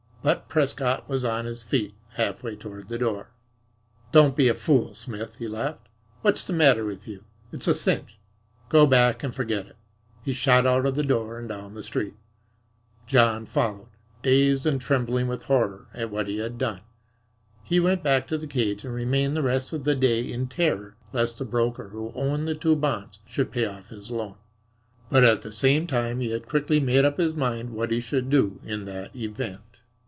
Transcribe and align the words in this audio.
But 0.23 0.47
Prescott 0.49 1.09
was 1.09 1.25
on 1.25 1.45
his 1.45 1.63
feet, 1.63 1.95
half 2.09 2.43
way 2.43 2.55
toward 2.55 2.89
the 2.89 2.99
door. 2.99 3.31
"Don't 4.11 4.35
be 4.35 4.49
a 4.49 4.53
fool, 4.53 4.93
Smith," 4.93 5.37
he 5.37 5.47
laughed. 5.47 5.89
"What's 6.21 6.43
the 6.43 6.53
matter 6.53 6.85
with 6.85 7.07
you? 7.07 7.23
It's 7.51 7.67
a 7.67 7.73
cinch. 7.73 8.19
Go 8.69 8.85
back 8.85 9.23
and 9.23 9.33
forget 9.33 9.65
it." 9.65 9.77
He 10.23 10.31
shot 10.31 10.67
out 10.67 10.85
of 10.85 10.93
the 10.93 11.01
door 11.01 11.39
and 11.39 11.49
down 11.49 11.73
the 11.73 11.81
street. 11.81 12.13
John 13.07 13.47
followed, 13.47 13.87
dazed 14.21 14.67
and 14.67 14.79
trembling 14.79 15.27
with 15.27 15.45
horror 15.45 15.87
at 15.91 16.11
what 16.11 16.27
he 16.27 16.37
had 16.37 16.59
done. 16.59 16.81
He 17.63 17.79
went 17.79 18.03
back 18.03 18.27
to 18.27 18.37
the 18.37 18.45
cage 18.45 18.85
and 18.85 18.93
remained 18.93 19.35
the 19.35 19.41
rest 19.41 19.73
of 19.73 19.85
the 19.85 19.95
day 19.95 20.21
in 20.31 20.45
terror 20.45 20.95
lest 21.13 21.39
the 21.39 21.45
broker 21.45 21.87
who 21.89 22.11
owned 22.13 22.47
the 22.47 22.53
two 22.53 22.75
bonds 22.75 23.17
should 23.25 23.49
pay 23.51 23.65
off 23.65 23.87
his 23.89 24.11
loan. 24.11 24.35
But 25.09 25.23
at 25.23 25.41
the 25.41 25.51
same 25.51 25.87
time 25.87 26.19
he 26.19 26.29
had 26.29 26.47
quickly 26.47 26.79
made 26.79 27.05
up 27.05 27.17
his 27.17 27.33
mind 27.33 27.71
what 27.71 27.89
he 27.89 27.99
should 27.99 28.29
do 28.29 28.61
in 28.63 28.85
that 28.85 29.15
event. 29.15 29.57